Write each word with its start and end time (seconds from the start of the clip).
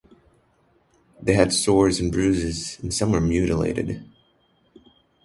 They 1.21 1.33
had 1.35 1.53
sores 1.53 1.99
and 1.99 2.11
bruises, 2.11 2.79
and 2.79 2.91
some 2.91 3.11
were 3.11 3.21
mutilated. 3.21 4.03